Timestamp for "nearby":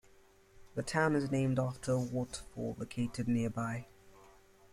3.27-3.85